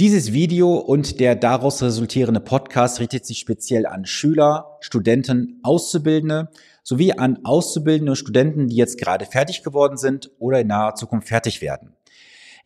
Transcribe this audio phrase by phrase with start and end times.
[0.00, 6.48] Dieses Video und der daraus resultierende Podcast richtet sich speziell an Schüler, Studenten, Auszubildende
[6.82, 11.62] sowie an auszubildende Studenten, die jetzt gerade fertig geworden sind oder in naher Zukunft fertig
[11.62, 11.94] werden.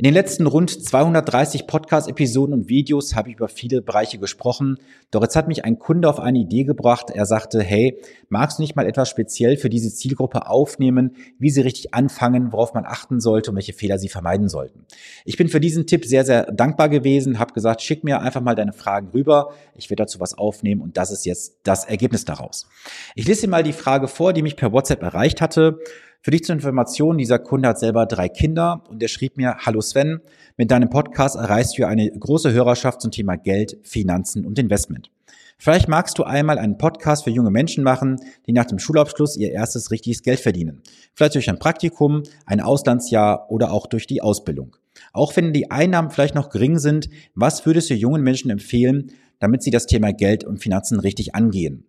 [0.00, 4.78] In den letzten rund 230 Podcast-Episoden und Videos habe ich über viele Bereiche gesprochen.
[5.10, 7.10] Doch jetzt hat mich ein Kunde auf eine Idee gebracht.
[7.10, 11.62] Er sagte, hey, magst du nicht mal etwas speziell für diese Zielgruppe aufnehmen, wie sie
[11.62, 14.86] richtig anfangen, worauf man achten sollte und welche Fehler sie vermeiden sollten?
[15.24, 18.54] Ich bin für diesen Tipp sehr, sehr dankbar gewesen, habe gesagt, schick mir einfach mal
[18.54, 19.50] deine Fragen rüber.
[19.74, 22.68] Ich werde dazu was aufnehmen und das ist jetzt das Ergebnis daraus.
[23.16, 25.80] Ich lese dir mal die Frage vor, die mich per WhatsApp erreicht hatte.
[26.20, 29.80] Für dich zur Information, dieser Kunde hat selber drei Kinder und er schrieb mir, hallo
[29.80, 30.20] Sven,
[30.56, 35.12] mit deinem Podcast erreichst du eine große Hörerschaft zum Thema Geld, Finanzen und Investment.
[35.58, 39.52] Vielleicht magst du einmal einen Podcast für junge Menschen machen, die nach dem Schulabschluss ihr
[39.52, 40.82] erstes richtiges Geld verdienen.
[41.14, 44.76] Vielleicht durch ein Praktikum, ein Auslandsjahr oder auch durch die Ausbildung.
[45.12, 49.62] Auch wenn die Einnahmen vielleicht noch gering sind, was würdest du jungen Menschen empfehlen, damit
[49.62, 51.84] sie das Thema Geld und Finanzen richtig angehen?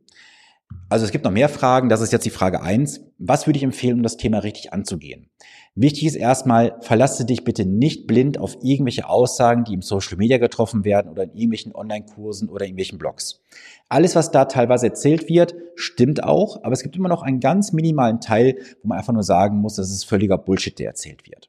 [0.90, 1.88] Also es gibt noch mehr Fragen.
[1.88, 3.02] Das ist jetzt die Frage eins.
[3.20, 5.30] Was würde ich empfehlen, um das Thema richtig anzugehen?
[5.76, 10.40] Wichtig ist erstmal, verlasse dich bitte nicht blind auf irgendwelche Aussagen, die im Social Media
[10.40, 13.44] getroffen werden oder in irgendwelchen Online-Kursen oder irgendwelchen Blogs.
[13.88, 17.72] Alles, was da teilweise erzählt wird, stimmt auch, aber es gibt immer noch einen ganz
[17.72, 21.49] minimalen Teil, wo man einfach nur sagen muss, das ist völliger Bullshit, der erzählt wird.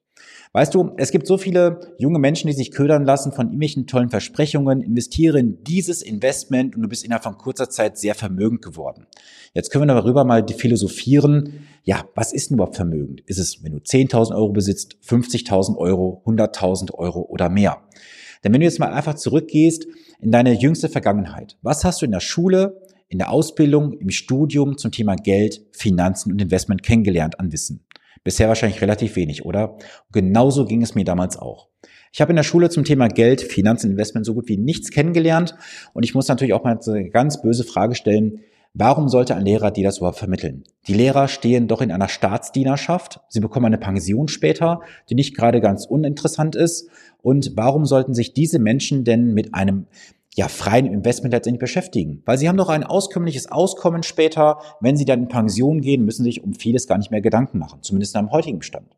[0.53, 4.11] Weißt du, es gibt so viele junge Menschen, die sich ködern lassen von irgendwelchen tollen
[4.11, 9.07] Versprechungen, investiere in dieses Investment und du bist innerhalb von kurzer Zeit sehr vermögend geworden.
[9.55, 11.69] Jetzt können wir darüber mal philosophieren.
[11.85, 13.21] Ja, was ist denn überhaupt vermögend?
[13.27, 17.79] Ist es, wenn du 10.000 Euro besitzt, 50.000 Euro, 100.000 Euro oder mehr?
[18.43, 19.87] Denn wenn du jetzt mal einfach zurückgehst
[20.21, 24.79] in deine jüngste Vergangenheit, was hast du in der Schule, in der Ausbildung, im Studium
[24.79, 27.85] zum Thema Geld, Finanzen und Investment kennengelernt an Wissen?
[28.25, 29.79] Bisher wahrscheinlich relativ wenig, oder?
[30.13, 31.69] Genauso ging es mir damals auch.
[32.13, 35.55] Ich habe in der Schule zum Thema Geld, Finanzen, Investment so gut wie nichts kennengelernt
[35.95, 38.41] und ich muss natürlich auch mal eine ganz böse Frage stellen,
[38.73, 40.63] Warum sollte ein Lehrer dir das überhaupt vermitteln?
[40.87, 43.19] Die Lehrer stehen doch in einer Staatsdienerschaft.
[43.29, 46.89] Sie bekommen eine Pension später, die nicht gerade ganz uninteressant ist.
[47.21, 49.87] Und warum sollten sich diese Menschen denn mit einem
[50.35, 52.23] ja, freien Investment letztendlich beschäftigen.
[52.25, 54.59] Weil sie haben doch ein auskömmliches Auskommen später.
[54.81, 57.59] Wenn sie dann in Pension gehen, müssen sie sich um vieles gar nicht mehr Gedanken
[57.59, 58.97] machen, zumindest am heutigen Stand.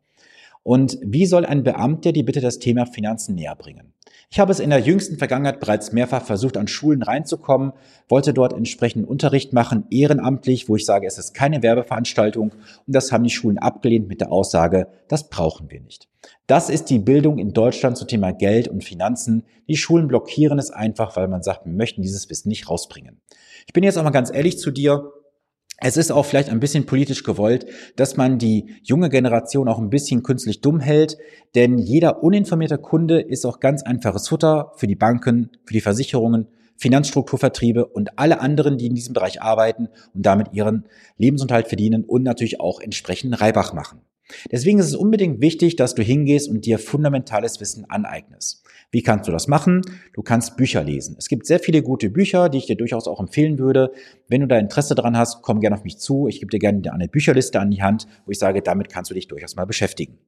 [0.63, 3.93] Und wie soll ein Beamter dir bitte das Thema Finanzen näher bringen?
[4.29, 7.73] Ich habe es in der jüngsten Vergangenheit bereits mehrfach versucht, an Schulen reinzukommen,
[8.09, 12.49] wollte dort entsprechenden Unterricht machen, ehrenamtlich, wo ich sage, es ist keine Werbeveranstaltung.
[12.51, 16.07] Und das haben die Schulen abgelehnt mit der Aussage, das brauchen wir nicht.
[16.47, 19.43] Das ist die Bildung in Deutschland zum Thema Geld und Finanzen.
[19.67, 23.21] Die Schulen blockieren es einfach, weil man sagt, wir möchten dieses Wissen nicht rausbringen.
[23.67, 25.11] Ich bin jetzt auch mal ganz ehrlich zu dir.
[25.85, 27.65] Es ist auch vielleicht ein bisschen politisch gewollt,
[27.97, 31.17] dass man die junge Generation auch ein bisschen künstlich dumm hält,
[31.55, 36.47] denn jeder uninformierte Kunde ist auch ganz einfaches Futter für die Banken, für die Versicherungen,
[36.77, 40.85] Finanzstrukturvertriebe und alle anderen, die in diesem Bereich arbeiten und damit ihren
[41.17, 43.99] Lebensunterhalt verdienen und natürlich auch entsprechend Reibach machen.
[44.51, 48.63] Deswegen ist es unbedingt wichtig, dass du hingehst und dir fundamentales Wissen aneignest.
[48.91, 49.81] Wie kannst du das machen?
[50.13, 51.15] Du kannst Bücher lesen.
[51.17, 53.91] Es gibt sehr viele gute Bücher, die ich dir durchaus auch empfehlen würde.
[54.27, 56.27] Wenn du da Interesse dran hast, komm gerne auf mich zu.
[56.27, 59.15] Ich gebe dir gerne eine Bücherliste an die Hand, wo ich sage, damit kannst du
[59.15, 60.19] dich durchaus mal beschäftigen.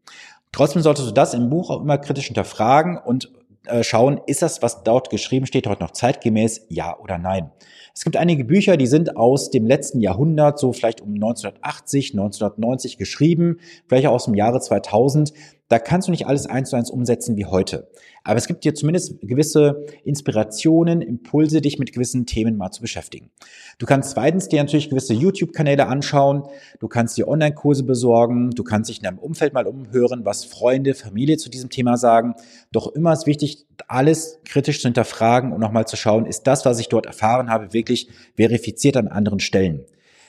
[0.51, 3.31] Trotzdem solltest du das im Buch auch immer kritisch hinterfragen und
[3.67, 7.51] äh, schauen, ist das, was dort geschrieben steht, heute noch zeitgemäß, ja oder nein.
[7.93, 12.97] Es gibt einige Bücher, die sind aus dem letzten Jahrhundert, so vielleicht um 1980, 1990
[12.97, 15.33] geschrieben, vielleicht auch aus dem Jahre 2000.
[15.67, 17.87] Da kannst du nicht alles eins zu eins umsetzen wie heute.
[18.23, 23.31] Aber es gibt dir zumindest gewisse Inspirationen, Impulse, dich mit gewissen Themen mal zu beschäftigen.
[23.79, 26.43] Du kannst zweitens dir natürlich gewisse YouTube-Kanäle anschauen.
[26.79, 28.51] Du kannst dir Online-Kurse besorgen.
[28.51, 32.35] Du kannst dich in deinem Umfeld mal umhören, was Freunde, Familie zu diesem Thema sagen.
[32.71, 36.79] Doch immer ist wichtig, alles kritisch zu hinterfragen und nochmal zu schauen, ist das, was
[36.79, 39.85] ich dort erfahren habe, wirklich verifiziert an anderen Stellen.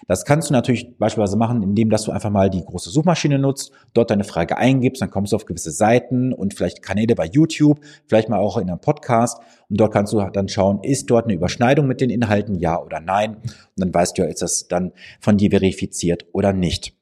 [0.08, 3.72] Das kannst du natürlich beispielsweise machen, indem dass du einfach mal die große Suchmaschine nutzt,
[3.94, 7.80] dort deine Frage eingibst, dann kommst du auf gewisse Seiten und vielleicht Kanäle bei YouTube,
[8.06, 11.34] vielleicht mal auch in einem Podcast und dort kannst du dann schauen, ist dort eine
[11.34, 13.44] Überschneidung mit den Inhalten, ja oder nein und
[13.76, 16.94] dann weißt du ja, ist das dann von dir verifiziert oder nicht.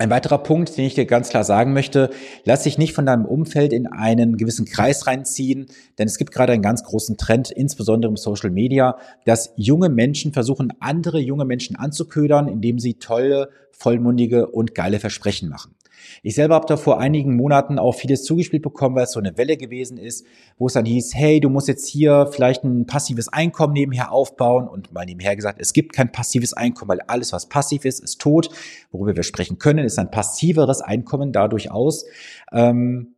[0.00, 2.08] Ein weiterer Punkt, den ich dir ganz klar sagen möchte,
[2.46, 5.66] lass dich nicht von deinem Umfeld in einen gewissen Kreis reinziehen,
[5.98, 10.32] denn es gibt gerade einen ganz großen Trend, insbesondere im Social Media, dass junge Menschen
[10.32, 15.74] versuchen, andere junge Menschen anzuködern, indem sie tolle, vollmundige und geile Versprechen machen.
[16.22, 19.36] Ich selber habe da vor einigen Monaten auch vieles zugespielt bekommen, weil es so eine
[19.36, 20.26] Welle gewesen ist,
[20.58, 24.68] wo es dann hieß, hey, du musst jetzt hier vielleicht ein passives Einkommen nebenher aufbauen
[24.68, 28.20] und mal nebenher gesagt, es gibt kein passives Einkommen, weil alles, was passiv ist, ist
[28.20, 28.50] tot.
[28.90, 32.04] Worüber wir sprechen können, ist ein passiveres Einkommen dadurch aus.
[32.52, 33.14] Ähm,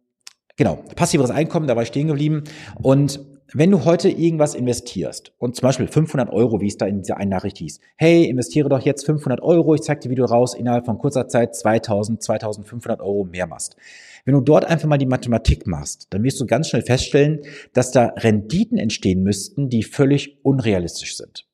[0.56, 2.44] Genau, passiveres Einkommen, da war ich stehen geblieben.
[2.82, 3.20] Und
[3.55, 7.19] wenn du heute irgendwas investierst und zum Beispiel 500 Euro, wie es da in dieser
[7.19, 10.55] einen Nachricht hieß, hey, investiere doch jetzt 500 Euro, ich zeig dir, wie du raus
[10.55, 13.77] innerhalb von kurzer Zeit 2000, 2500 Euro mehr machst.
[14.25, 17.41] Wenn du dort einfach mal die Mathematik machst, dann wirst du ganz schnell feststellen,
[17.73, 21.47] dass da Renditen entstehen müssten, die völlig unrealistisch sind.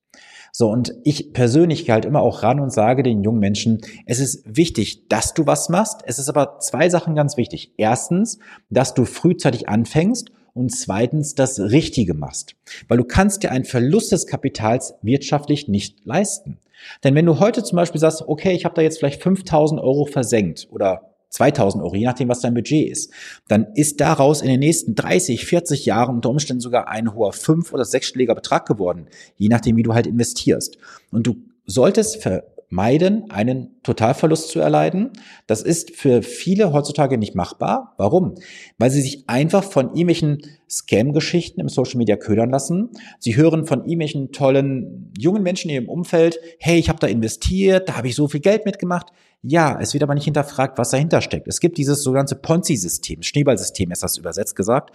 [0.53, 4.19] So, und ich persönlich gehe halt immer auch ran und sage den jungen Menschen, es
[4.19, 6.03] ist wichtig, dass du was machst.
[6.05, 7.75] Es ist aber zwei Sachen ganz wichtig.
[7.77, 8.39] Erstens,
[8.71, 12.57] dass du frühzeitig anfängst und zweitens das Richtige machst.
[12.89, 16.59] Weil du kannst dir einen Verlust des Kapitals wirtschaftlich nicht leisten.
[17.05, 20.05] Denn wenn du heute zum Beispiel sagst, okay, ich habe da jetzt vielleicht 5000 Euro
[20.05, 23.13] versenkt oder 2000 Euro, je nachdem, was dein Budget ist,
[23.49, 27.73] dann ist daraus in den nächsten 30, 40 Jahren unter Umständen sogar ein hoher fünf-
[27.73, 29.07] oder sechsstelliger Betrag geworden,
[29.37, 30.79] je nachdem, wie du halt investierst.
[31.11, 32.27] Und du solltest
[32.71, 35.11] meiden, einen Totalverlust zu erleiden.
[35.47, 37.95] Das ist für viele heutzutage nicht machbar.
[37.97, 38.35] Warum?
[38.77, 42.91] Weil sie sich einfach von irgendwelchen Scam-Geschichten im Social Media ködern lassen.
[43.19, 47.89] Sie hören von irgendwelchen tollen jungen Menschen in ihrem Umfeld, hey, ich habe da investiert,
[47.89, 49.07] da habe ich so viel Geld mitgemacht.
[49.43, 51.47] Ja, es wird aber nicht hinterfragt, was dahinter steckt.
[51.47, 54.91] Es gibt dieses sogenannte Ponzi-System, Schneeballsystem ist das übersetzt gesagt.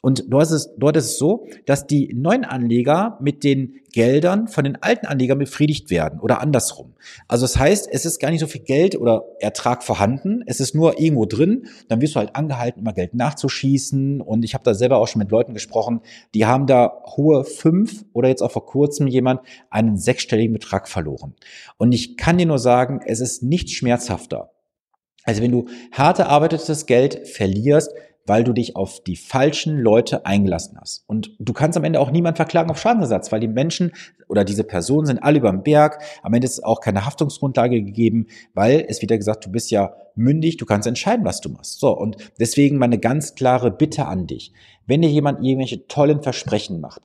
[0.00, 4.46] Und dort ist, es, dort ist es so, dass die neuen Anleger mit den Geldern
[4.46, 6.94] von den alten Anlegern befriedigt werden oder andersrum.
[7.26, 10.74] Also das heißt, es ist gar nicht so viel Geld oder Ertrag vorhanden, es ist
[10.74, 14.74] nur irgendwo drin, dann wirst du halt angehalten, immer Geld nachzuschießen und ich habe da
[14.74, 16.00] selber auch schon mit Leuten gesprochen,
[16.34, 19.40] die haben da hohe fünf oder jetzt auch vor kurzem jemand
[19.70, 21.34] einen sechsstelligen Betrag verloren.
[21.76, 24.50] Und ich kann dir nur sagen, es ist nicht schmerzhafter.
[25.24, 27.92] Also wenn du hart erarbeitetes Geld verlierst,
[28.28, 31.04] weil du dich auf die falschen Leute eingelassen hast.
[31.06, 33.92] Und du kannst am Ende auch niemand verklagen auf Schadensersatz, weil die Menschen
[34.28, 36.02] oder diese Personen sind alle über dem Berg.
[36.22, 40.56] Am Ende ist auch keine Haftungsgrundlage gegeben, weil es wieder gesagt, du bist ja mündig,
[40.56, 41.80] du kannst entscheiden, was du machst.
[41.80, 44.52] So, und deswegen meine ganz klare Bitte an dich.
[44.86, 47.02] Wenn dir jemand irgendwelche tollen Versprechen macht,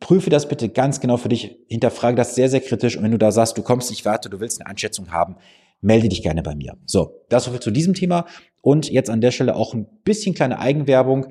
[0.00, 2.96] prüfe das bitte ganz genau für dich, hinterfrage das sehr, sehr kritisch.
[2.96, 5.36] Und wenn du da sagst, du kommst nicht weiter, du willst eine Einschätzung haben,
[5.82, 6.78] melde dich gerne bei mir.
[6.86, 8.26] So, das soviel zu diesem Thema.
[8.62, 11.26] Und jetzt an der Stelle auch ein bisschen kleine Eigenwerbung.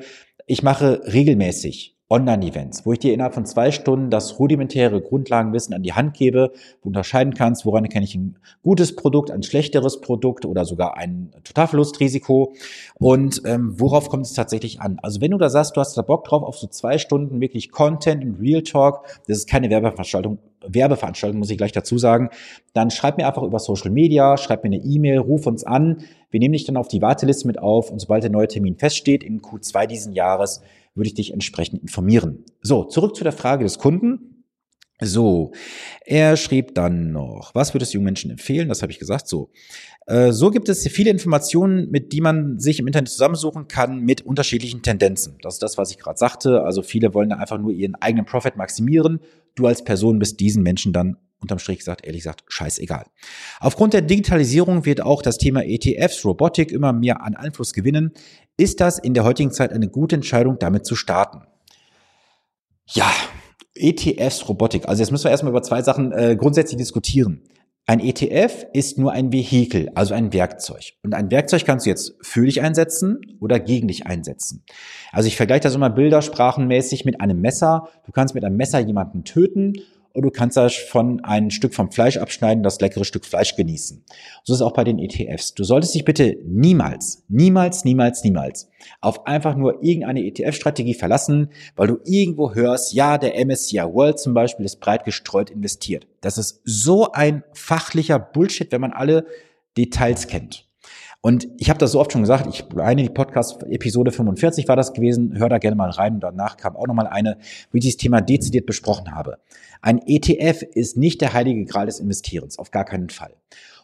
[0.45, 5.81] Ich mache regelmäßig Online-Events, wo ich dir innerhalb von zwei Stunden das rudimentäre Grundlagenwissen an
[5.81, 10.01] die Hand gebe, wo du unterscheiden kannst, woran erkenne ich ein gutes Produkt, ein schlechteres
[10.01, 12.53] Produkt oder sogar ein Totalverlustrisiko
[12.99, 14.99] und ähm, worauf kommt es tatsächlich an.
[15.01, 17.71] Also wenn du da sagst, du hast da Bock drauf auf so zwei Stunden wirklich
[17.71, 20.37] Content und Real Talk, das ist keine Werbeveranstaltung,
[20.67, 22.29] Werbeveranstaltung, muss ich gleich dazu sagen,
[22.73, 26.03] dann schreib mir einfach über Social Media, schreib mir eine E-Mail, ruf uns an.
[26.29, 29.23] Wir nehmen dich dann auf die Warteliste mit auf und sobald der neue Termin feststeht,
[29.23, 30.61] in Q2 diesen Jahres,
[30.95, 32.45] würde ich dich entsprechend informieren.
[32.61, 34.31] So, zurück zu der Frage des Kunden.
[35.03, 35.51] So,
[36.05, 38.69] er schrieb dann noch, was würdest du jungen Menschen empfehlen?
[38.69, 39.27] Das habe ich gesagt.
[39.27, 39.49] So,
[40.05, 44.21] äh, so gibt es viele Informationen, mit die man sich im Internet zusammensuchen kann mit
[44.21, 45.37] unterschiedlichen Tendenzen.
[45.41, 46.61] Das ist das, was ich gerade sagte.
[46.61, 49.21] Also viele wollen da einfach nur ihren eigenen Profit maximieren.
[49.55, 53.05] Du als Person bist diesen Menschen dann unterm Strich gesagt, ehrlich gesagt, scheißegal.
[53.59, 58.11] Aufgrund der Digitalisierung wird auch das Thema ETFs, Robotik immer mehr an Einfluss gewinnen.
[58.57, 61.41] Ist das in der heutigen Zeit eine gute Entscheidung, damit zu starten?
[62.85, 63.11] Ja,
[63.75, 64.87] ETFs, Robotik.
[64.87, 67.41] Also jetzt müssen wir erstmal über zwei Sachen äh, grundsätzlich diskutieren.
[67.87, 70.93] Ein ETF ist nur ein Vehikel, also ein Werkzeug.
[71.03, 74.63] Und ein Werkzeug kannst du jetzt für dich einsetzen oder gegen dich einsetzen.
[75.11, 77.89] Also ich vergleiche das immer bildersprachenmäßig mit einem Messer.
[78.05, 79.73] Du kannst mit einem Messer jemanden töten
[80.13, 84.03] und du kannst davon ein Stück vom Fleisch abschneiden, das leckere Stück Fleisch genießen.
[84.43, 85.53] So ist es auch bei den ETFs.
[85.53, 91.87] Du solltest dich bitte niemals, niemals, niemals, niemals auf einfach nur irgendeine ETF-Strategie verlassen, weil
[91.87, 96.07] du irgendwo hörst, ja, der MSCI World zum Beispiel ist breit gestreut investiert.
[96.21, 99.25] Das ist so ein fachlicher Bullshit, wenn man alle
[99.77, 100.67] Details kennt.
[101.21, 104.93] Und ich habe das so oft schon gesagt, ich eine die Podcast-Episode 45 war das
[104.93, 106.15] gewesen, hör da gerne mal rein.
[106.15, 107.37] Und danach kam auch nochmal eine,
[107.71, 109.37] wo ich dieses Thema dezidiert besprochen habe.
[109.81, 113.35] Ein ETF ist nicht der heilige Gral des Investierens, auf gar keinen Fall.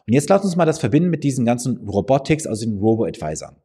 [0.08, 3.56] Und jetzt lass uns mal das verbinden mit diesen ganzen Robotics, also den Robo-Advisern.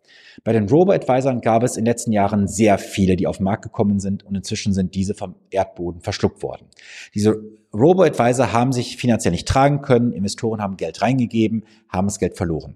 [0.44, 3.64] Bei den Robo-Advisern gab es in den letzten Jahren sehr viele, die auf den Markt
[3.64, 6.68] gekommen sind und inzwischen sind diese vom Erdboden verschluckt worden.
[7.16, 7.42] Diese
[7.74, 12.76] Robo-Advisor haben sich finanziell nicht tragen können, Investoren haben Geld reingegeben, haben das Geld verloren.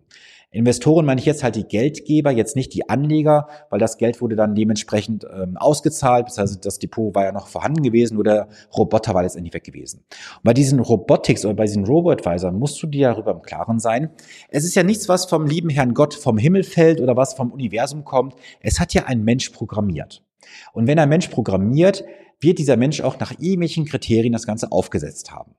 [0.50, 4.38] Investoren meine ich jetzt halt die Geldgeber, jetzt nicht die Anleger, weil das Geld wurde
[4.38, 8.48] dann dementsprechend ähm, ausgezahlt, das heißt, das Depot war ja noch vorhanden gewesen, nur der
[8.76, 10.06] Roboter war letztendlich weg gewesen.
[10.10, 14.10] Und bei diesen Robotics oder bei diesen Robo-Advisern musst du dir darüber im Klaren sein.
[14.50, 17.52] Es ist ja nichts, was vom lieben Herrn Gott vom Himmel fällt oder was vom
[17.52, 18.36] Universum kommt.
[18.62, 20.24] Es hat ja ein Mensch programmiert.
[20.72, 22.06] Und wenn ein Mensch programmiert,
[22.40, 25.56] wird dieser Mensch auch nach irgendwelchen Kriterien das Ganze aufgesetzt haben.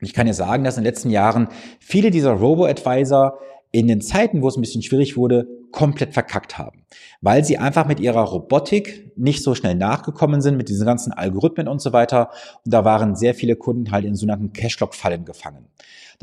[0.00, 3.38] Und ich kann ja sagen, dass in den letzten Jahren viele dieser Robo-Advisor
[3.72, 6.84] in den Zeiten, wo es ein bisschen schwierig wurde, komplett verkackt haben,
[7.22, 11.66] weil sie einfach mit ihrer Robotik nicht so schnell nachgekommen sind mit diesen ganzen Algorithmen
[11.66, 12.30] und so weiter.
[12.64, 15.66] Und da waren sehr viele Kunden halt in sogenannten Cashlock-Fallen gefangen.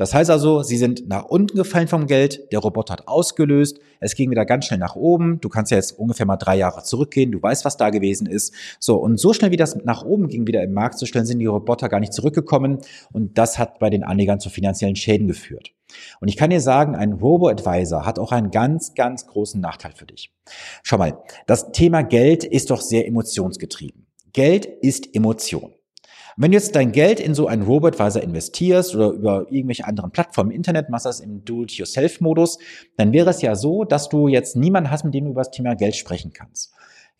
[0.00, 4.14] Das heißt also, sie sind nach unten gefallen vom Geld, der Roboter hat ausgelöst, es
[4.14, 5.42] ging wieder ganz schnell nach oben.
[5.42, 8.54] Du kannst ja jetzt ungefähr mal drei Jahre zurückgehen, du weißt, was da gewesen ist.
[8.78, 11.38] So, und so schnell wie das nach oben ging, wieder im Markt zu stellen, sind
[11.38, 12.78] die Roboter gar nicht zurückgekommen.
[13.12, 15.72] Und das hat bei den Anlegern zu finanziellen Schäden geführt.
[16.18, 20.06] Und ich kann dir sagen, ein Robo-Advisor hat auch einen ganz, ganz großen Nachteil für
[20.06, 20.32] dich.
[20.82, 24.06] Schau mal, das Thema Geld ist doch sehr emotionsgetrieben.
[24.32, 25.74] Geld ist Emotion.
[26.36, 30.50] Wenn du jetzt dein Geld in so einen Robotweiser investierst oder über irgendwelche anderen Plattformen
[30.50, 32.58] im Internet machst das im Do-it-yourself-Modus,
[32.96, 35.50] dann wäre es ja so, dass du jetzt niemanden hast, mit dem du über das
[35.50, 36.72] Thema Geld sprechen kannst.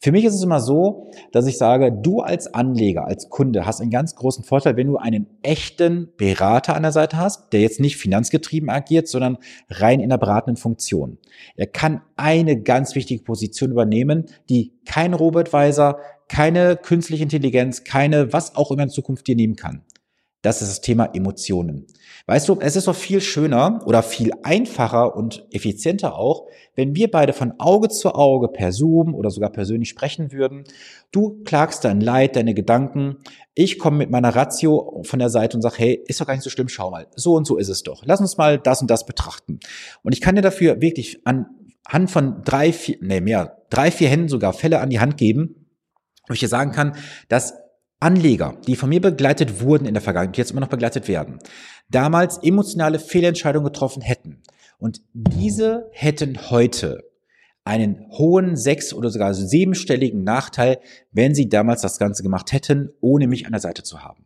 [0.03, 3.83] Für mich ist es immer so, dass ich sage, du als Anleger, als Kunde hast
[3.83, 7.81] einen ganz großen Vorteil, wenn du einen echten Berater an der Seite hast, der jetzt
[7.81, 9.37] nicht finanzgetrieben agiert, sondern
[9.69, 11.19] rein in der beratenden Funktion.
[11.55, 15.99] Er kann eine ganz wichtige Position übernehmen, die kein Robotweiser,
[16.31, 19.83] keine künstliche Intelligenz, keine was auch immer in Zukunft dir nehmen kann.
[20.43, 21.87] Das ist das Thema Emotionen.
[22.27, 26.47] Weißt du, es ist doch viel schöner oder viel einfacher und effizienter auch,
[26.77, 30.65] wenn wir beide von Auge zu Auge per Zoom oder sogar persönlich sprechen würden.
[31.11, 33.17] Du klagst dein Leid, deine Gedanken.
[33.55, 36.45] Ich komme mit meiner Ratio von der Seite und sage, hey, ist doch gar nicht
[36.45, 37.09] so schlimm, schau mal.
[37.17, 38.03] So und so ist es doch.
[38.07, 39.59] Lass uns mal das und das betrachten.
[40.03, 41.47] Und ich kann dir dafür wirklich an
[41.89, 45.57] Hand von drei, vier, nee, mehr, drei, vier Händen sogar Fälle an die Hand geben,
[46.31, 46.95] wo ich dir sagen kann,
[47.29, 47.55] dass
[47.99, 51.39] Anleger, die von mir begleitet wurden in der Vergangenheit, die jetzt immer noch begleitet werden,
[51.91, 54.43] damals emotionale Fehlentscheidungen getroffen hätten.
[54.79, 57.05] Und diese hätten heute
[57.65, 60.79] einen hohen sechs- oder sogar siebenstelligen Nachteil,
[61.13, 64.25] wenn sie damals das Ganze gemacht hätten, ohne mich an der Seite zu haben.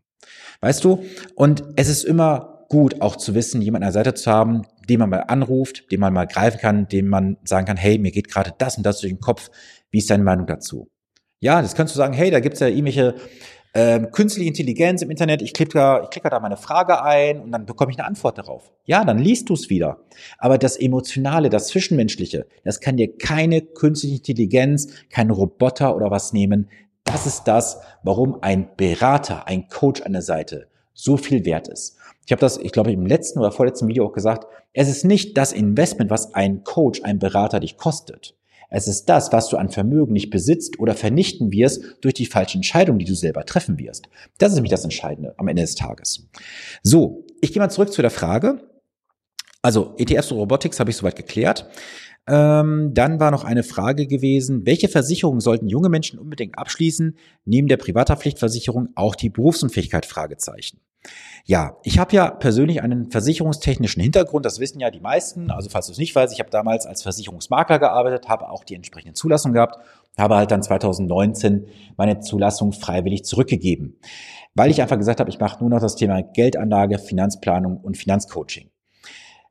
[0.61, 1.05] Weißt du?
[1.35, 5.01] Und es ist immer gut, auch zu wissen, jemanden an der Seite zu haben, den
[5.01, 8.31] man mal anruft, den man mal greifen kann, dem man sagen kann, hey, mir geht
[8.31, 9.51] gerade das und das durch den Kopf.
[9.91, 10.89] Wie ist deine Meinung dazu?
[11.45, 13.17] Ja, das kannst du sagen, hey, da gibt's ja irgendwelche
[13.75, 17.53] ähm, künstliche Intelligenz im Internet, ich klicke da, ich klicke da meine Frage ein und
[17.53, 18.73] dann bekomme ich eine Antwort darauf.
[18.87, 19.99] Ja, dann liest du es wieder.
[20.39, 26.33] Aber das Emotionale, das Zwischenmenschliche, das kann dir keine künstliche Intelligenz, kein Roboter oder was
[26.33, 26.71] nehmen.
[27.05, 31.99] Das ist das, warum ein Berater, ein Coach an der Seite so viel wert ist.
[32.25, 35.37] Ich habe das, ich glaube, im letzten oder vorletzten Video auch gesagt, es ist nicht
[35.37, 38.35] das Investment, was ein Coach, ein Berater dich kostet.
[38.75, 42.59] Es ist das, was du an Vermögen nicht besitzt oder vernichten wirst durch die falsche
[42.59, 44.09] Entscheidung, die du selber treffen wirst.
[44.38, 46.26] Das ist nämlich das Entscheidende am Ende des Tages.
[46.83, 48.69] So, ich gehe mal zurück zu der Frage.
[49.62, 51.69] Also ETFs und Robotics habe ich soweit geklärt.
[52.26, 57.16] Ähm, dann war noch eine Frage gewesen, welche Versicherungen sollten junge Menschen unbedingt abschließen?
[57.45, 60.04] Neben der Privathaftpflichtversicherung auch die Berufsunfähigkeit?
[60.04, 60.81] Fragezeichen.
[61.47, 65.51] Ja, ich habe ja persönlich einen versicherungstechnischen Hintergrund, das wissen ja die meisten.
[65.51, 68.75] Also falls du es nicht weißt, ich habe damals als Versicherungsmakler gearbeitet, habe auch die
[68.75, 69.77] entsprechende Zulassung gehabt,
[70.17, 73.99] habe halt dann 2019 meine Zulassung freiwillig zurückgegeben,
[74.55, 78.71] weil ich einfach gesagt habe, ich mache nur noch das Thema Geldanlage, Finanzplanung und Finanzcoaching.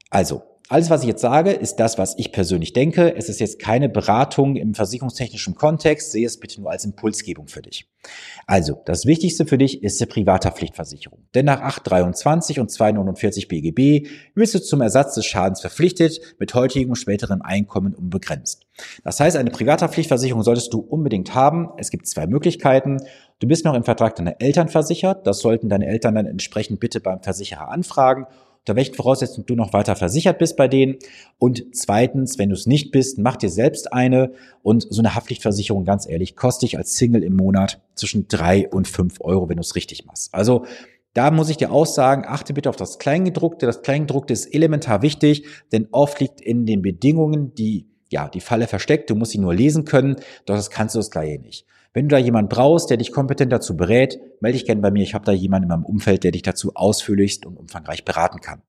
[0.09, 3.15] Also, alles, was ich jetzt sage, ist das, was ich persönlich denke.
[3.15, 6.11] Es ist jetzt keine Beratung im versicherungstechnischen Kontext.
[6.11, 7.89] Sehe es bitte nur als Impulsgebung für dich.
[8.47, 11.19] Also, das Wichtigste für dich ist die Privathaftpflichtversicherung.
[11.35, 16.91] Denn nach 823 und 249 BGB wirst du zum Ersatz des Schadens verpflichtet, mit heutigem
[16.91, 18.65] und späterem Einkommen unbegrenzt.
[19.03, 21.69] Das heißt, eine Privathaftpflichtversicherung solltest du unbedingt haben.
[21.77, 22.97] Es gibt zwei Möglichkeiten.
[23.39, 25.27] Du bist noch im Vertrag deiner Eltern versichert.
[25.27, 28.27] Das sollten deine Eltern dann entsprechend bitte beim Versicherer anfragen
[28.63, 30.95] unter welchen Voraussetzungen du noch weiter versichert bist bei denen.
[31.37, 34.31] Und zweitens, wenn du es nicht bist, mach dir selbst eine.
[34.61, 38.87] Und so eine Haftpflichtversicherung, ganz ehrlich, kostet dich als Single im Monat zwischen drei und
[38.87, 40.33] fünf Euro, wenn du es richtig machst.
[40.33, 40.65] Also
[41.13, 43.65] da muss ich dir auch sagen, achte bitte auf das Kleingedruckte.
[43.65, 48.67] Das Kleingedruckte ist elementar wichtig, denn oft liegt in den Bedingungen die, ja, die Falle
[48.67, 49.09] versteckt.
[49.09, 50.15] Du musst sie nur lesen können,
[50.45, 51.65] doch das kannst du das Gleiche nicht.
[51.93, 55.03] Wenn du da jemand brauchst, der dich kompetent dazu berät, melde dich gerne bei mir.
[55.03, 58.61] Ich habe da jemanden in meinem Umfeld, der dich dazu ausführlichst und umfangreich beraten kann.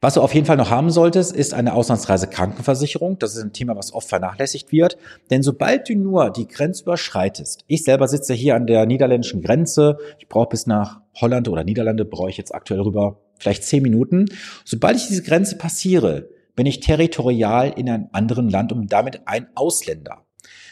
[0.00, 3.18] Was du auf jeden Fall noch haben solltest, ist eine Auslandsreise Krankenversicherung.
[3.18, 4.98] Das ist ein Thema, was oft vernachlässigt wird.
[5.30, 9.98] Denn sobald du nur die Grenze überschreitest, ich selber sitze hier an der niederländischen Grenze,
[10.18, 14.26] ich brauche bis nach Holland oder Niederlande, brauche ich jetzt aktuell rüber vielleicht zehn Minuten.
[14.64, 19.46] Sobald ich diese Grenze passiere, bin ich territorial in einem anderen Land und damit ein
[19.54, 20.26] Ausländer.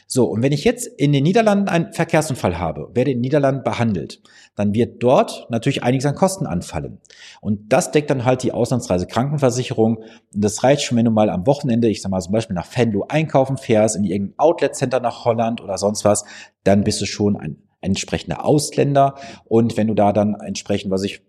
[0.06, 3.64] So, und wenn ich jetzt in den Niederlanden einen Verkehrsunfall habe, werde in den Niederlanden
[3.64, 4.20] behandelt,
[4.54, 7.00] dann wird dort natürlich einiges an Kosten anfallen.
[7.40, 9.96] Und das deckt dann halt die Auslandsreise Krankenversicherung.
[9.96, 12.68] Und das reicht schon, wenn du mal am Wochenende, ich sag mal zum Beispiel nach
[12.76, 16.24] Venlo einkaufen fährst, in irgendein Outlet-Center nach Holland oder sonst was,
[16.64, 19.14] dann bist du schon ein entsprechender Ausländer.
[19.44, 21.22] Und wenn du da dann entsprechend, was ich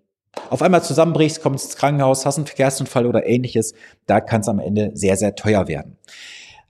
[0.50, 3.74] auf einmal zusammenbrichst, kommst ins Krankenhaus, hast einen Verkehrsunfall oder ähnliches,
[4.06, 5.98] da kann es am Ende sehr, sehr teuer werden.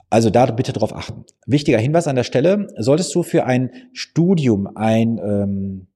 [0.09, 1.25] Also da bitte drauf achten.
[1.45, 5.87] Wichtiger Hinweis an der Stelle, solltest du für ein Studium ein ähm,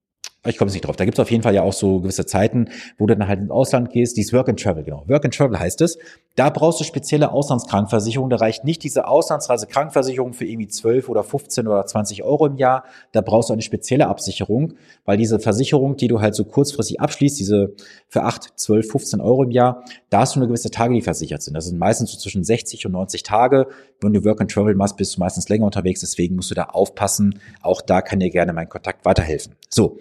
[0.46, 0.96] ich komme nicht drauf.
[0.96, 3.40] Da gibt es auf jeden Fall ja auch so gewisse Zeiten, wo du dann halt
[3.40, 4.16] ins Ausland gehst.
[4.16, 5.04] Dies Work and Travel, genau.
[5.06, 5.98] Work and Travel heißt es.
[6.34, 8.30] Da brauchst du spezielle Auslandskrankversicherung.
[8.30, 12.84] Da reicht nicht diese Auslandsreisekrankversicherung für irgendwie 12 oder 15 oder 20 Euro im Jahr.
[13.12, 17.38] Da brauchst du eine spezielle Absicherung, weil diese Versicherung, die du halt so kurzfristig abschließt,
[17.38, 17.74] diese
[18.08, 21.42] für 8, 12, 15 Euro im Jahr, da hast du eine gewisse Tage, die versichert
[21.42, 21.52] sind.
[21.52, 23.66] Das sind meistens so zwischen 60 und 90 Tage.
[24.00, 26.00] Wenn du Work and Travel machst, bist du meistens länger unterwegs.
[26.00, 27.40] Deswegen musst du da aufpassen.
[27.60, 29.54] Auch da kann dir gerne mein Kontakt weiterhelfen.
[29.68, 29.98] So.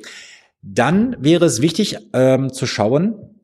[0.61, 3.41] Dann wäre es wichtig ähm, zu schauen,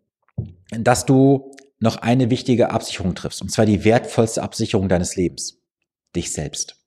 [0.72, 5.60] dass du noch eine wichtige Absicherung triffst, und zwar die wertvollste Absicherung deines Lebens,
[6.16, 6.78] dich selbst.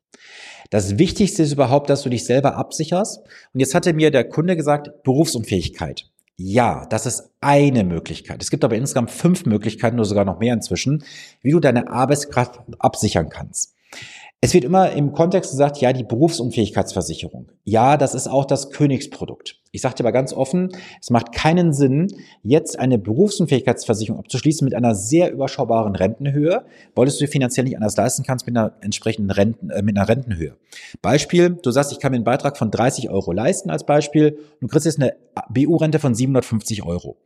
[0.71, 3.21] Das Wichtigste ist überhaupt, dass du dich selber absicherst.
[3.55, 6.11] Und jetzt hatte mir der Kunde gesagt, Berufsunfähigkeit.
[6.37, 8.43] Ja, das ist eine Möglichkeit.
[8.43, 11.05] Es gibt aber insgesamt fünf Möglichkeiten oder sogar noch mehr inzwischen,
[11.43, 13.75] wie du deine Arbeitskraft absichern kannst.
[14.41, 17.51] Es wird immer im Kontext gesagt, ja, die Berufsunfähigkeitsversicherung.
[17.65, 19.61] Ja, das ist auch das Königsprodukt.
[19.73, 22.07] Ich sage dir aber ganz offen, es macht keinen Sinn,
[22.45, 26.65] jetzt eine Berufsunfähigkeitsversicherung abzuschließen mit einer sehr überschaubaren Rentenhöhe,
[26.95, 29.97] weil du es dir finanziell nicht anders leisten kannst mit einer entsprechenden Renten, äh, mit
[29.97, 30.57] einer Rentenhöhe.
[31.03, 34.69] Beispiel, du sagst, ich kann mir einen Beitrag von 30 Euro leisten als Beispiel, du
[34.69, 35.17] kriegst jetzt eine
[35.51, 37.17] BU-Rente von 750 Euro.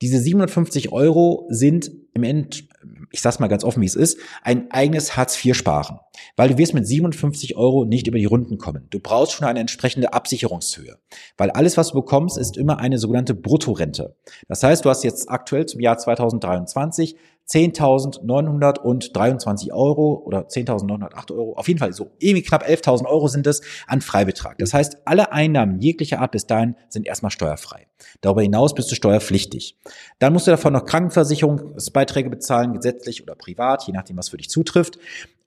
[0.00, 2.68] Diese 750 Euro sind im End,
[3.10, 5.98] ich sag's mal ganz offen, wie es ist, ein eigenes Hartz-IV-Sparen.
[6.36, 8.86] Weil du wirst mit 57 Euro nicht über die Runden kommen.
[8.90, 10.98] Du brauchst schon eine entsprechende Absicherungshöhe.
[11.36, 14.16] Weil alles, was du bekommst, ist immer eine sogenannte Bruttorente.
[14.48, 17.16] Das heißt, du hast jetzt aktuell zum Jahr 2023
[17.50, 23.62] 10.923 Euro oder 10.908 Euro, auf jeden Fall so irgendwie knapp 11.000 Euro sind es
[23.86, 24.58] an Freibetrag.
[24.58, 27.86] Das heißt, alle Einnahmen jeglicher Art bis dahin sind erstmal steuerfrei.
[28.20, 29.78] Darüber hinaus bist du steuerpflichtig.
[30.18, 34.50] Dann musst du davon noch Krankenversicherungsbeiträge bezahlen, gesetzlich oder privat, je nachdem, was für dich
[34.50, 34.98] zutrifft.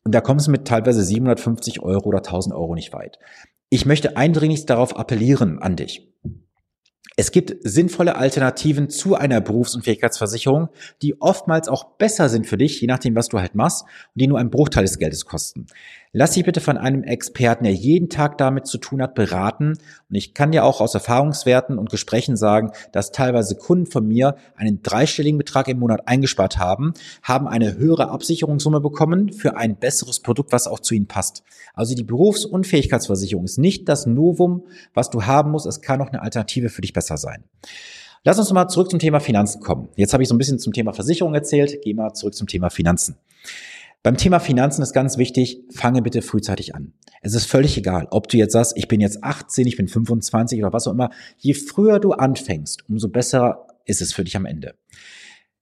[0.03, 3.19] Und da kommst du mit teilweise 750 Euro oder 1000 Euro nicht weit.
[3.69, 6.11] Ich möchte eindringlich darauf appellieren an dich.
[7.21, 10.69] Es gibt sinnvolle Alternativen zu einer Berufsunfähigkeitsversicherung,
[11.03, 14.25] die oftmals auch besser sind für dich, je nachdem, was du halt machst, und die
[14.25, 15.67] nur einen Bruchteil des Geldes kosten.
[16.13, 19.77] Lass dich bitte von einem Experten, der jeden Tag damit zu tun hat, beraten.
[20.09, 24.35] Und ich kann dir auch aus Erfahrungswerten und Gesprächen sagen, dass teilweise Kunden von mir
[24.57, 26.93] einen dreistelligen Betrag im Monat eingespart haben,
[27.23, 31.43] haben eine höhere Absicherungssumme bekommen für ein besseres Produkt, was auch zu ihnen passt.
[31.75, 35.65] Also die Berufsunfähigkeitsversicherung ist nicht das Novum, was du haben musst.
[35.65, 37.45] Es kann auch eine Alternative für dich besser sein.
[38.25, 39.87] Lass uns mal zurück zum Thema Finanzen kommen.
[39.95, 41.81] Jetzt habe ich so ein bisschen zum Thema Versicherung erzählt.
[41.81, 43.15] Geh mal zurück zum Thema Finanzen.
[44.03, 46.93] Beim Thema Finanzen ist ganz wichtig, fange bitte frühzeitig an.
[47.21, 50.59] Es ist völlig egal, ob du jetzt sagst, ich bin jetzt 18, ich bin 25
[50.59, 51.11] oder was auch immer.
[51.37, 54.73] Je früher du anfängst, umso besser ist es für dich am Ende.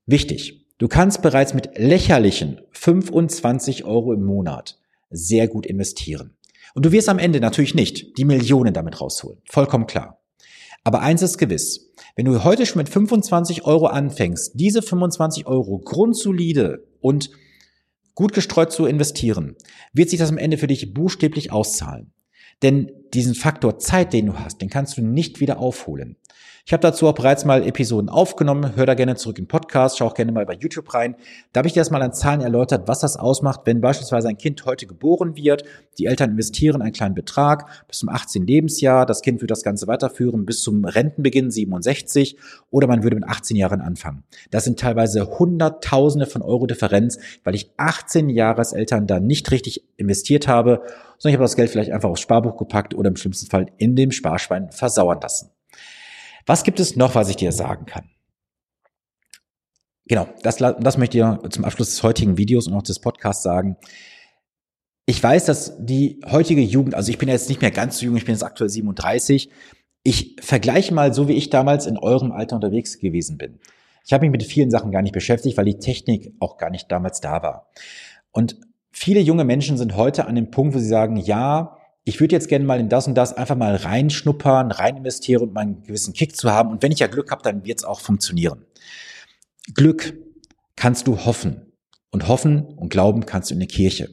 [0.06, 6.38] Wichtig, du kannst bereits mit lächerlichen 25 Euro im Monat sehr gut investieren.
[6.76, 9.40] Und du wirst am Ende natürlich nicht die Millionen damit rausholen.
[9.50, 10.22] Vollkommen klar.
[10.86, 11.92] Aber eins ist gewiss.
[12.16, 17.32] Wenn du heute schon mit 25 Euro anfängst, diese 25 Euro grundsolide und
[18.16, 19.56] gut gestreut zu investieren,
[19.94, 22.14] wird sich das am Ende für dich buchstäblich auszahlen.
[22.62, 26.18] Denn diesen Faktor Zeit, den du hast, den kannst du nicht wieder aufholen.
[26.70, 28.76] Ich habe dazu auch bereits mal Episoden aufgenommen.
[28.76, 31.16] Hör da gerne zurück im Podcast, schau auch gerne mal bei YouTube rein.
[31.52, 34.64] Da habe ich dir erstmal an Zahlen erläutert, was das ausmacht, wenn beispielsweise ein Kind
[34.68, 35.64] heute geboren wird.
[35.98, 38.46] Die Eltern investieren einen kleinen Betrag bis zum 18.
[38.46, 39.08] Lebensjahr.
[39.08, 42.38] Das Kind wird das Ganze weiterführen bis zum Rentenbeginn 67
[42.70, 44.24] oder man würde mit 18 Jahren anfangen.
[44.52, 49.50] Das sind teilweise Hunderttausende von Euro Differenz, weil ich 18 Jahre als Eltern da nicht
[49.50, 50.84] richtig investiert habe,
[51.18, 53.96] sondern ich habe das Geld vielleicht einfach aufs Sparbuch gepackt oder im schlimmsten Fall in
[53.96, 55.50] dem Sparschwein versauern lassen.
[56.50, 58.10] Was gibt es noch, was ich dir sagen kann?
[60.08, 63.78] Genau, das, das möchte ich zum Abschluss des heutigen Videos und auch des Podcasts sagen.
[65.06, 68.18] Ich weiß, dass die heutige Jugend, also ich bin jetzt nicht mehr ganz so jung,
[68.18, 69.52] ich bin jetzt aktuell 37.
[70.02, 73.60] Ich vergleiche mal so, wie ich damals in eurem Alter unterwegs gewesen bin.
[74.04, 76.92] Ich habe mich mit vielen Sachen gar nicht beschäftigt, weil die Technik auch gar nicht
[76.92, 77.70] damals da war.
[78.32, 78.58] Und
[78.92, 81.78] viele junge Menschen sind heute an dem Punkt, wo sie sagen, ja,
[82.10, 85.54] ich würde jetzt gerne mal in das und das einfach mal reinschnuppern, rein investieren und
[85.54, 86.72] mal einen gewissen Kick zu haben.
[86.72, 88.66] Und wenn ich ja Glück habe, dann wird es auch funktionieren.
[89.76, 90.18] Glück
[90.76, 91.68] kannst du hoffen.
[92.12, 94.10] Und hoffen und glauben kannst du in der Kirche.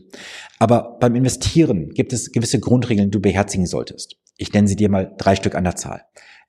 [0.59, 4.17] Aber beim Investieren gibt es gewisse Grundregeln, die du beherzigen solltest.
[4.37, 6.03] Ich nenne sie dir mal drei Stück an der Zahl.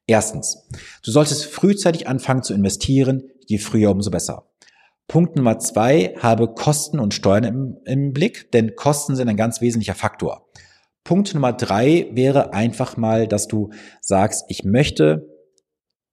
[0.07, 0.67] Erstens,
[1.03, 4.49] du solltest frühzeitig anfangen zu investieren, je früher umso besser.
[5.07, 9.61] Punkt Nummer zwei, habe Kosten und Steuern im, im Blick, denn Kosten sind ein ganz
[9.61, 10.49] wesentlicher Faktor.
[11.07, 13.69] Punkt Nummer drei wäre einfach mal, dass du
[14.01, 15.25] sagst, ich möchte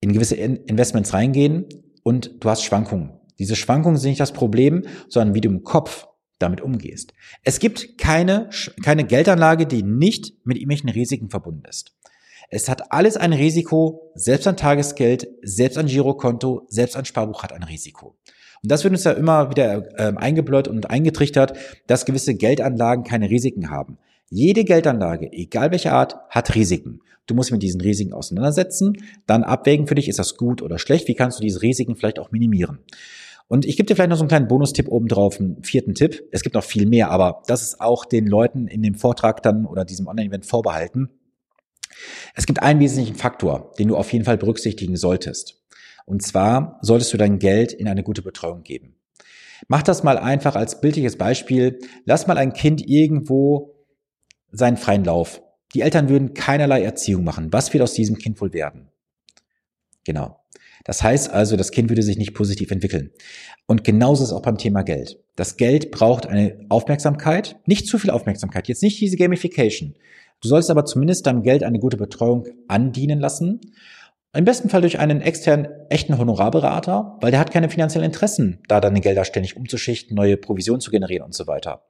[0.01, 1.67] in gewisse Investments reingehen
[2.05, 3.11] und du hast Schwankungen.
[3.41, 6.07] Diese Schwankungen sind nicht das Problem, sondern wie du im Kopf
[6.39, 7.13] damit umgehst.
[7.43, 8.51] Es gibt keine,
[8.85, 11.97] keine Geldanlage, die nicht mit irgendwelchen Risiken verbunden ist.
[12.49, 17.53] Es hat alles ein Risiko, selbst ein Tagesgeld, selbst ein Girokonto, selbst ein Sparbuch hat
[17.53, 18.17] ein Risiko.
[18.63, 23.29] Und das wird uns ja immer wieder äh, eingebläut und eingetrichtert, dass gewisse Geldanlagen keine
[23.29, 23.99] Risiken haben.
[24.31, 27.01] Jede Geldanlage, egal welche Art, hat Risiken.
[27.27, 28.95] Du musst mit diesen Risiken auseinandersetzen,
[29.27, 32.19] dann abwägen für dich, ist das gut oder schlecht, wie kannst du diese Risiken vielleicht
[32.19, 32.81] auch minimieren.
[33.49, 36.23] Und ich gebe dir vielleicht noch so einen kleinen Bonustipp oben drauf, einen vierten Tipp.
[36.33, 39.67] Es gibt noch viel mehr, aber das ist auch den Leuten in dem Vortrag dann
[39.67, 41.11] oder diesem Online-Event vorbehalten.
[42.35, 45.63] Es gibt einen wesentlichen Faktor, den du auf jeden Fall berücksichtigen solltest.
[46.07, 48.97] Und zwar solltest du dein Geld in eine gute Betreuung geben.
[49.69, 51.79] Mach das mal einfach als bildliches Beispiel.
[52.05, 53.74] Lass mal ein Kind irgendwo
[54.57, 55.43] seinen freien Lauf.
[55.75, 57.53] Die Eltern würden keinerlei Erziehung machen.
[57.53, 58.89] Was wird aus diesem Kind wohl werden?
[60.05, 60.41] Genau.
[60.85, 63.11] Das heißt also, das Kind würde sich nicht positiv entwickeln.
[63.67, 65.19] Und genauso ist es auch beim Thema Geld.
[65.35, 69.95] Das Geld braucht eine Aufmerksamkeit, nicht zu viel Aufmerksamkeit, jetzt nicht diese Gamification.
[70.43, 73.61] Du sollst aber zumindest deinem Geld eine gute Betreuung andienen lassen.
[74.35, 78.81] Im besten Fall durch einen externen, echten Honorarberater, weil der hat keine finanziellen Interessen, da
[78.81, 81.85] deine Gelder ständig umzuschichten, neue Provisionen zu generieren und so weiter.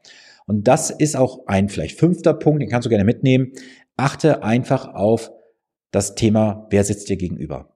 [0.47, 3.53] Und das ist auch ein vielleicht fünfter Punkt, den kannst du gerne mitnehmen.
[3.97, 5.31] Achte einfach auf
[5.91, 7.75] das Thema, wer sitzt dir gegenüber.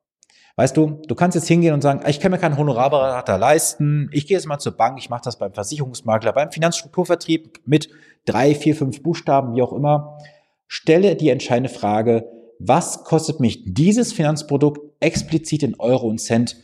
[0.57, 4.27] Weißt du, du kannst jetzt hingehen und sagen, ich kann mir keinen Honorarberater leisten, ich
[4.27, 7.91] gehe jetzt mal zur Bank, ich mache das beim Versicherungsmakler, beim Finanzstrukturvertrieb mit
[8.25, 10.19] drei, vier, fünf Buchstaben, wie auch immer.
[10.67, 12.29] Stelle die entscheidende Frage,
[12.59, 16.57] was kostet mich dieses Finanzprodukt explizit in Euro und Cent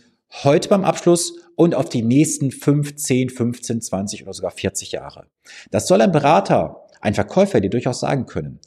[0.43, 5.27] heute beim Abschluss und auf die nächsten 15, 15, 20 oder sogar 40 Jahre.
[5.71, 8.61] Das soll ein Berater, ein Verkäufer dir durchaus sagen können.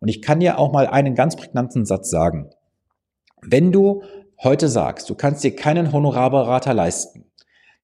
[0.00, 2.50] Und ich kann dir auch mal einen ganz prägnanten Satz sagen.
[3.40, 4.02] Wenn du
[4.42, 7.24] heute sagst, du kannst dir keinen Honorarberater leisten,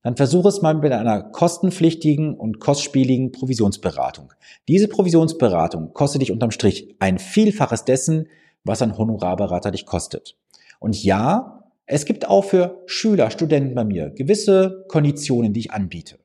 [0.03, 4.33] dann versuche es mal mit einer kostenpflichtigen und kostspieligen Provisionsberatung.
[4.68, 8.29] Diese Provisionsberatung kostet dich unterm Strich ein Vielfaches dessen,
[8.64, 10.37] was ein Honorarberater dich kostet.
[10.79, 11.58] Und ja,
[11.88, 16.18] es gibt auch für Schüler, Studenten bei mir gewisse Konditionen, die ich anbiete.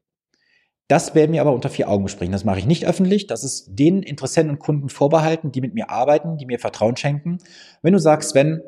[0.89, 2.33] Das werden wir aber unter vier Augen besprechen.
[2.33, 3.27] Das mache ich nicht öffentlich.
[3.27, 7.37] Das ist den Interessenten und Kunden vorbehalten, die mit mir arbeiten, die mir Vertrauen schenken.
[7.81, 8.61] Wenn du sagst, Sven,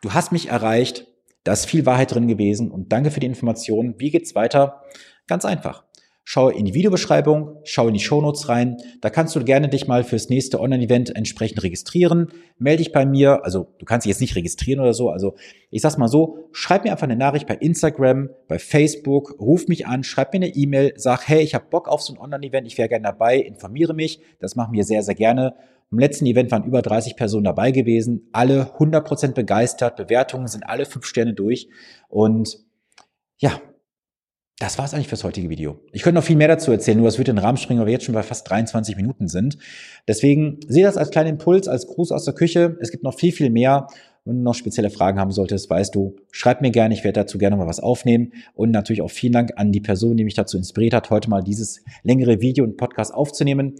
[0.00, 1.06] du hast mich erreicht,
[1.44, 3.94] da ist viel Wahrheit drin gewesen und danke für die Informationen.
[3.98, 4.82] Wie geht's weiter?
[5.26, 5.84] Ganz einfach.
[6.30, 8.76] Schau in die Videobeschreibung, schau in die Shownotes rein.
[9.00, 12.30] Da kannst du gerne dich mal fürs nächste Online-Event entsprechend registrieren.
[12.58, 13.46] Melde dich bei mir.
[13.46, 15.08] Also du kannst dich jetzt nicht registrieren oder so.
[15.08, 15.36] Also
[15.70, 19.86] ich sag's mal so, schreib mir einfach eine Nachricht bei Instagram, bei Facebook, ruf mich
[19.86, 22.76] an, schreib mir eine E-Mail, sag, hey, ich habe Bock auf so ein Online-Event, ich
[22.76, 24.20] wäre gerne dabei, informiere mich.
[24.38, 25.54] Das machen wir sehr, sehr gerne.
[25.90, 30.84] Im letzten Event waren über 30 Personen dabei gewesen, alle 100% begeistert, Bewertungen sind alle
[30.84, 31.70] fünf Sterne durch
[32.10, 32.58] und
[33.38, 33.62] ja,
[34.58, 35.78] das war es eigentlich fürs heutige Video.
[35.92, 37.92] Ich könnte noch viel mehr dazu erzählen, nur das wird den Rahmen springen, weil wir
[37.92, 39.56] jetzt schon bei fast 23 Minuten sind.
[40.08, 42.76] Deswegen sehe das als kleinen Impuls, als Gruß aus der Küche.
[42.80, 43.86] Es gibt noch viel, viel mehr.
[44.24, 47.38] Wenn du noch spezielle Fragen haben solltest, weißt du, schreib mir gerne, ich werde dazu
[47.38, 48.32] gerne mal was aufnehmen.
[48.54, 51.42] Und natürlich auch vielen Dank an die Person, die mich dazu inspiriert hat, heute mal
[51.42, 53.76] dieses längere Video und Podcast aufzunehmen.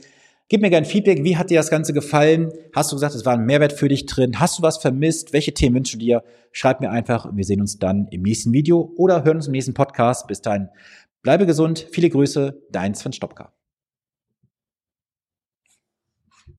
[0.51, 1.25] Gib mir gerne Feedback.
[1.25, 2.51] Wie hat dir das Ganze gefallen?
[2.75, 4.41] Hast du gesagt, es war ein Mehrwert für dich drin?
[4.41, 5.35] Hast du was vermisst?
[5.35, 6.25] Welche Themen wünschst du dir?
[6.53, 7.29] Schreib mir einfach.
[7.35, 10.27] Wir sehen uns dann im nächsten Video oder hören uns im nächsten Podcast.
[10.27, 10.71] Bis dahin,
[11.23, 11.87] bleibe gesund.
[11.93, 12.63] Viele Grüße.
[12.71, 13.58] Dein Sven Stopka.